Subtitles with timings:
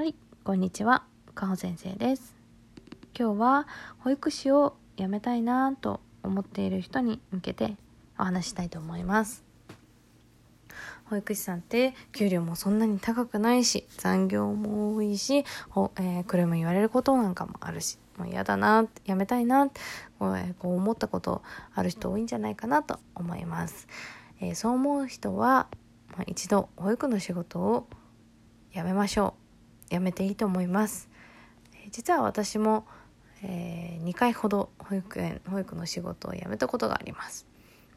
[0.00, 0.14] はい、
[0.44, 1.02] こんにちは、
[1.34, 2.34] かほ先生です。
[3.14, 3.68] 今日は
[3.98, 7.76] 保育士を辞めたいなと思っている人に向けて
[8.18, 9.44] お話したいと思います。
[11.04, 19.68] 保育士さんって給料もそんなに高くないし残業も多いし、ほえー、クレーム言われることなんかもあるしもう嫌だな辞めたいな
[20.18, 21.42] こう,、えーこう思ったこと
[21.74, 23.86] ある人多いんじゃないかなと思います。
[24.40, 25.66] えーそう思う人は、
[26.16, 27.86] まあ、一度保育の仕事を
[28.72, 29.49] 辞めましょう。
[29.90, 31.08] 辞めていいと思います。
[31.90, 32.86] 実は私も、
[33.42, 37.46] え2回ほど保育園保育の仕事を辞めたことがあります。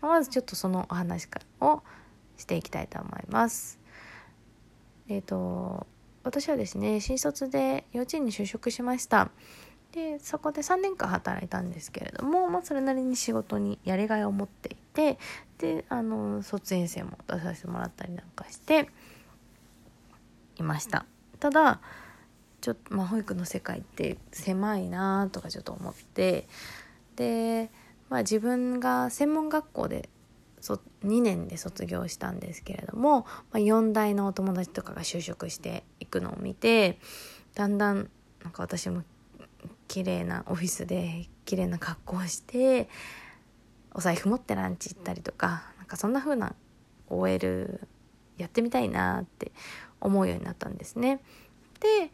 [0.01, 1.83] まずちょっとそのお話からを
[2.37, 3.79] していきたいと思います。
[5.09, 5.85] えっ、と
[6.23, 9.31] 私はですね新卒で幼稚園に就職しました。
[9.93, 15.19] でそこで3年間働いたんですけれども、まあ、それなりに仕事にやりがいを持っていて
[15.59, 18.89] であの卒園生も出させてもらったりなんかして
[20.55, 21.05] いました
[21.43, 21.81] ただ
[22.61, 26.47] ちょっと、まあ、保育の世界って狭いなとかちょっと思って
[27.17, 27.69] で、
[28.09, 30.07] まあ、自分が専門学校で
[30.61, 36.97] そ2年で卒業したんですけれども、まあ、4代のお友達とかが就職していくのを見て
[37.55, 38.09] だんだん
[38.41, 39.03] なんか私も
[39.89, 42.87] 綺麗なオフィスで綺麗な格好をして
[43.93, 46.55] お財布持ってランチ行ったりとかなんかそんな風な
[47.09, 47.81] OL
[48.37, 49.51] やってみたいなって
[50.03, 51.19] 思うようになったんですね。
[51.79, 52.11] で、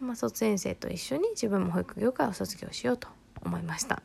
[0.00, 3.08] まあ、卒園生と一緒に自分も保育業界を卒業しようと
[3.44, 4.02] 思いました。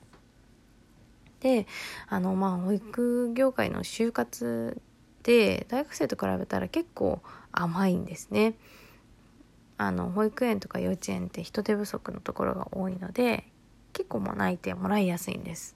[1.40, 1.68] で
[2.08, 4.82] あのまあ保育業界の就活
[5.24, 8.56] で大学生と比べたら結構甘いんですね。
[9.78, 13.46] あの保育園とか幼稚園って人手不足のところが多いので
[13.94, 15.76] 結構もう内定もらいやすいんです。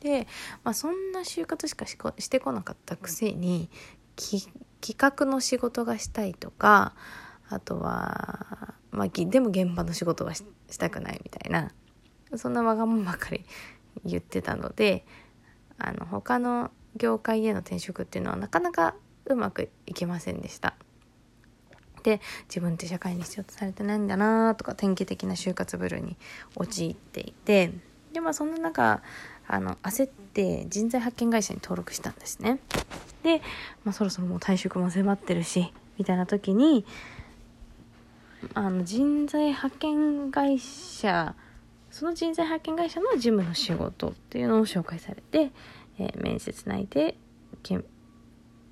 [0.00, 0.26] で、
[0.62, 3.70] まあ、そんな就活しかしてこなかったくせに
[4.80, 6.94] 企画の仕事がしたいとか
[7.48, 11.70] あとは、まあ、でも現場の仕事はししたくないみたいな
[12.36, 13.44] そんなわがままばかり
[14.04, 15.06] 言ってたので
[15.78, 20.74] あの他の業界への転職っていうのはなかなかうまくいきませんでした。
[22.02, 26.16] で自分って社会に必要とされてないんだなとか典型的な就活ブルーに
[26.54, 27.72] 陥っていて
[28.12, 29.02] でまあそんな中
[29.48, 32.58] あの焦って人材派遣会社に登録したんですね。
[33.22, 33.42] で、
[33.84, 36.84] まあ、そろそろもう退職も迫ってるしみたいな時に
[38.54, 41.34] あの人材派遣会社
[41.90, 45.50] その人材派遣会社の事務の仕事っていうのを紹介されて、
[45.98, 47.16] えー面接内で
[47.62, 47.84] 勤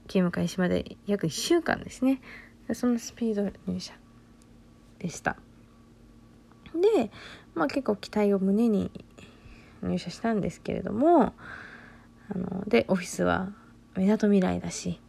[0.06, 2.20] 勤務開始まで約1週間ですね
[2.68, 3.94] でそのスピード入社
[4.98, 5.36] でした
[6.74, 7.10] で、
[7.54, 8.90] まあ、結構期待を胸に
[9.84, 11.34] 入社したんですけれども
[12.30, 13.52] あのでオフィスは
[13.96, 15.00] みなとみらいだし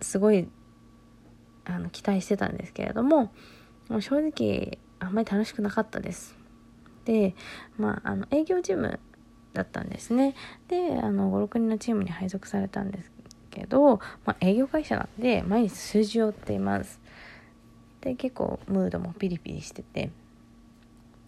[0.00, 0.48] すごい
[1.64, 3.32] あの期待してたんですけれども
[3.88, 6.36] もう正直あんまり楽しくなかったです。
[7.04, 7.34] で
[7.76, 8.98] まああの営業事務
[9.52, 10.34] だったんですね。
[10.68, 13.12] であの56人のチームに配属されたんです
[13.50, 17.00] けど、まあ、営業会社なんで毎日数字を追っています。
[18.00, 20.10] で結構ムードもピリピリしてて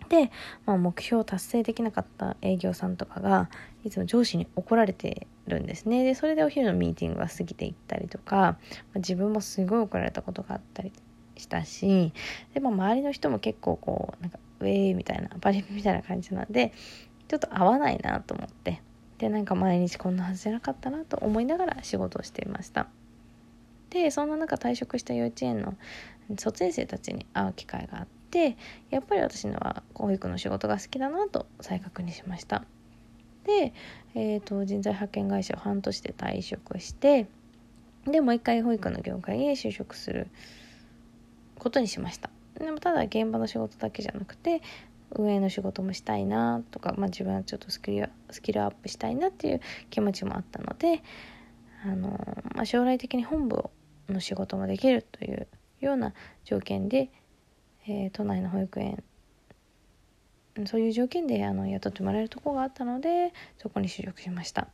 [0.09, 0.31] で、
[0.65, 3.49] まあ、目標を達成できなかった営業さんとかが
[3.85, 6.05] いつも上司に怒られてるんですね。
[6.05, 8.59] でそれでお昼のミーティングが過ぎていったりとか、まあ
[8.97, 10.93] 自分もすごい怒られたことがあったり
[11.37, 12.13] したし
[12.55, 16.73] で、まあ、周りの人も結構こうなんかウェーみたいなバリみたいな感じなんで
[17.29, 18.83] ちょっと合わないなと思って。
[19.19, 22.87] でなんか毎日こんなはずじゃなかったなと思いながら仕事をしていました。
[23.89, 25.75] でそんな中退職した幼稚園の
[26.39, 28.59] 卒園生たちに会う機会があって
[28.91, 32.65] やっぱり私のは保育の仕事が好きだなと再確認しました。
[33.45, 33.73] で、
[34.15, 37.29] えー、と人材派遣会社を半年で退職して
[38.05, 40.29] でもう一回保育の業界へ就職する
[41.59, 42.29] ことにしました。
[42.59, 44.61] でもただ現場の仕事だけじゃなくて
[45.13, 51.03] 運営の仕事もしたいなとか、まあ、自分はちょっとスキルスキルアップしたいなっていう気持ちもあったので
[51.85, 52.09] あの、
[52.55, 53.71] まあ、将来的に本部
[54.09, 55.47] の仕事もできるという
[55.81, 56.13] ような
[56.45, 57.11] 条件で、
[57.89, 59.03] えー都内の保育園。
[60.67, 64.69] そういう条件であの雇ってもらえるとこがあったのでそこに就職しました。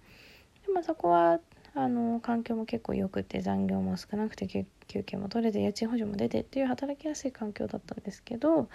[0.65, 1.41] で、まあ、そこは
[1.75, 8.69] あの環境も結構良くて残業も少なくて休憩も取れて家賃補助も出てっていう働きやすい環境だったんですけど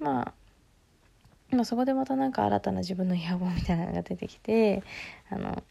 [0.00, 0.34] まあ
[1.50, 4.82] まあ、そこでまたなんか新たな自分の野望みたいなのが出てきて
[5.30, 5.62] あの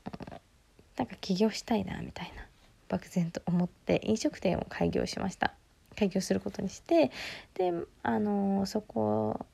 [0.98, 2.46] なんか起業したいなみたいな
[2.88, 5.54] 漠然と思って飲食店を開業しました。
[5.94, 7.12] 開業することにして
[7.56, 9.46] であのそこ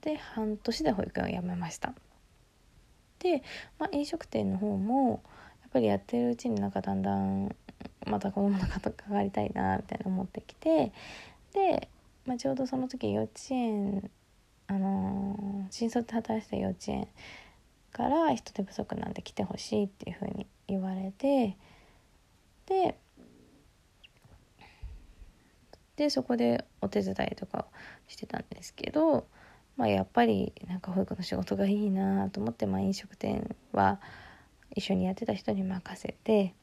[0.00, 1.94] で半年で保育園を辞めました。
[3.20, 3.42] で、
[3.78, 5.22] まあ、飲食店の方も
[5.62, 7.56] やっぱりやってるうちになんかだんだん
[8.06, 10.92] また子供のこと関わりたいなみたいな思ってきて
[11.54, 11.88] で、
[12.26, 14.10] まあ、ちょうどその時幼稚園
[14.66, 17.08] あのー、新卒で働いてた幼稚園
[17.92, 21.56] から人手不足なんで来てほしいっていう風に言われて
[22.66, 22.96] で
[25.96, 27.66] でそこでお手伝いとか
[28.08, 29.26] してたんですけど、
[29.76, 34.00] まあ、やっぱりなんか保育の仕事がいいなと思って、まあ、飲食店は
[34.74, 36.54] 一緒にやってた人に任せて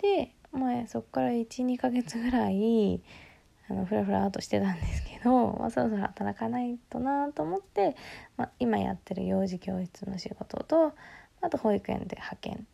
[0.00, 3.00] で、まあ、そこから12ヶ月ぐらい
[3.68, 7.96] あのフラフラとしてたんですけど、まあ、そろそろ働かないとなと思って、
[8.36, 10.92] まあ、今やってる幼児教室の仕事と
[11.40, 12.66] あと保育園で派遣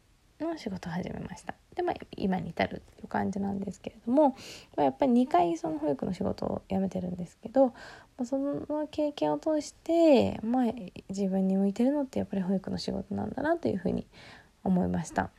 [0.44, 4.30] の仕事を始めましたでまあ今に至るっていう感じなんですけれども、
[4.76, 7.72] まあ、やっぱり2回その保育の仕事を辞めてるんですけど、ま
[8.22, 10.72] あ、その経験を通して、まあ、
[11.08, 14.06] 自分に向いてるのってやっぱり保育の仕事なんだなというふうに
[14.64, 15.30] 思いました。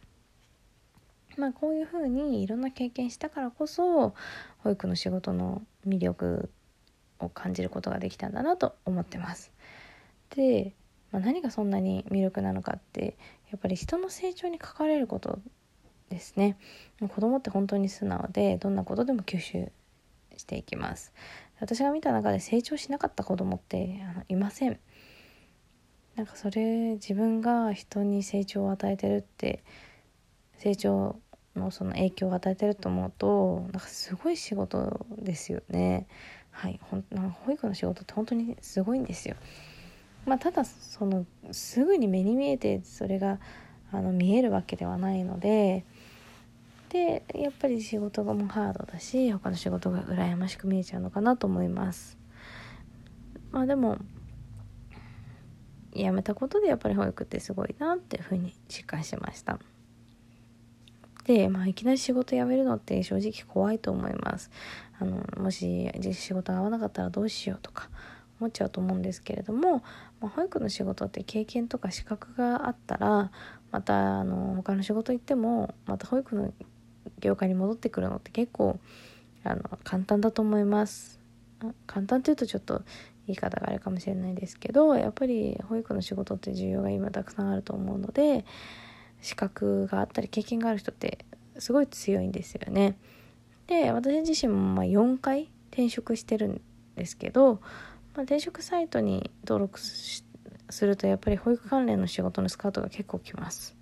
[1.37, 4.13] まあ、こういうふうにいろんな経験したからこそ
[4.57, 6.51] 保育の仕事の魅力
[7.19, 9.51] を感じることができたんだなと思ってます。
[10.35, 10.73] で、
[11.11, 13.17] まあ、何がそんなに魅力なのかって
[13.51, 15.39] やっぱり人の成長に関われること
[16.09, 16.57] ですね。
[16.99, 19.71] 子供って本当に素直でどんなことでも吸収
[20.37, 21.13] していきます。
[21.59, 24.79] 私が見た中で成長しなかった子供ってあのいません。
[26.15, 29.63] なんかそれ自分が人に成長を与えてるって
[30.57, 31.19] 成長
[31.55, 36.07] のその影響を与えてると思うとなんかすごい仕事ですよね。
[36.51, 37.03] はいほん
[37.45, 39.35] 保育の仕事って本当にすごいんですよ。
[40.29, 43.39] まあ、ただそのすぐに目に見えてそれが
[43.91, 45.85] あの見えるわけではないので
[46.89, 52.17] でやっぱり仕事がもうハードだし他の仕事が羨ましく見えちゃうのかなと思います。
[53.51, 53.97] まあでも
[55.93, 59.57] 辞めたことでやっぱり保育ってすごいなっていうふうに実感しました。
[61.25, 64.51] で、まあ、いきなり仕事辞めるのって正直怖いと思います。
[64.99, 67.89] あのもし仕事が合わなかったらどうしようとか
[68.39, 69.83] 思っちゃうと思うんですけれども、
[70.19, 73.31] まあ、保育の仕事って経験とか資格があったら
[73.71, 76.53] またあの他の仕事行ってもまた保育の
[77.19, 78.79] 業界に戻ってくるのって結構
[79.43, 81.19] あの簡単だと思います
[81.85, 82.83] 簡単っていうとちょっと
[83.27, 88.45] 言い方があるかもしれないですけどやっぱり保育の仕事って需要が今たくさんあると思うので
[89.21, 91.25] 資格があったり経験がある人って
[91.57, 92.97] すごい強いんですよね。
[93.67, 96.61] で私自身もま4回転職してるん
[96.95, 97.61] ですけど
[98.19, 100.25] まあ、転職サイトに登録す
[100.81, 103.77] るとやっぱり保育関連の仕事のスカウトが結構来ます。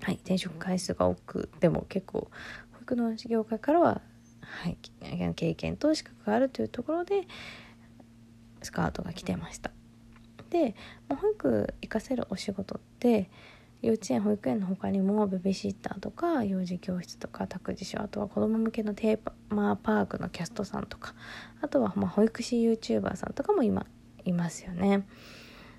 [0.00, 2.30] はい、転職回数が多くでも結構
[2.72, 4.00] 保育の業界からは、
[4.40, 4.78] はい、
[5.34, 7.28] 経験と資格があるというところで
[8.62, 9.70] スカウトが来てました。
[10.48, 10.74] で、
[11.06, 13.28] まあ、保育行かせるお仕事って
[13.82, 21.14] 幼稚園保育園の他にもベビーシッターとか幼児教室とか託児所あとは子ども向けのテーマーパークのキャストさんとか
[21.62, 23.86] あとはま保育士 YouTuber さんとかも今
[24.24, 25.06] いますよね。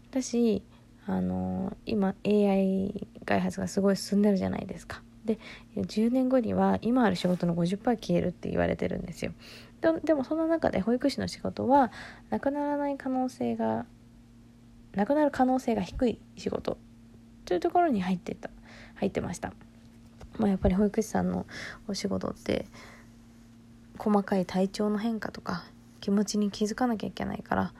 [0.10, 0.64] だし
[1.06, 5.02] あの今 AI 開発がすごい進んでるじゃないですか。
[5.26, 5.38] で
[5.76, 9.34] 10年後には今ある仕事の50%消えるって言われてるんですよ。
[10.04, 11.92] でもその中で保育士の仕事は
[12.30, 13.86] なくならない可能性が
[14.94, 16.78] なくなる可能性が低い仕事
[17.46, 18.50] というところに入ってた
[18.96, 19.54] 入ってました。
[20.38, 21.46] まあ、やっぱり保育士さんの
[21.88, 22.66] お仕事って
[23.98, 25.66] 細かい体調の変化とか
[26.00, 27.74] 気持ちに気づかなきゃいけないから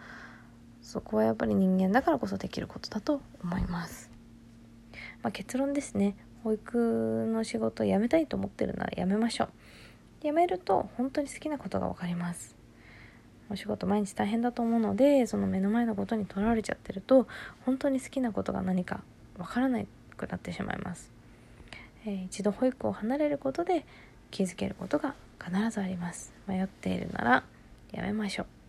[0.82, 4.12] そこはやっぱり人間だからこそできることだと思います。
[5.24, 9.50] まあ、結論ですね保育の仕事を辞めたいと思ってるなら辞めましょう
[10.22, 12.56] 辞めると本当に好きなことが分かります
[13.50, 17.28] お仕事毎日大変だと思うのでその目の前のことにとらわれちゃってると
[17.66, 19.02] 本当に好きなことが何か
[19.42, 19.82] わからな
[20.18, 21.12] くなってしまいます、
[22.06, 23.86] えー、一度保育を離れることで
[24.30, 26.32] 気づけることが必ずあります。
[26.48, 27.44] 迷っているなら
[27.92, 28.61] やめましょう。